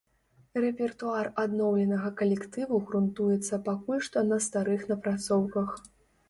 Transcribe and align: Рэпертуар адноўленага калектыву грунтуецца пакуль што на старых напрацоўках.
Рэпертуар 0.63 1.27
адноўленага 1.43 2.09
калектыву 2.21 2.79
грунтуецца 2.87 3.61
пакуль 3.69 4.01
што 4.09 4.25
на 4.31 4.41
старых 4.47 4.81
напрацоўках. 4.95 5.69